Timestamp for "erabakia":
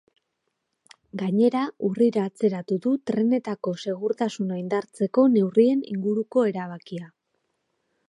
6.55-7.17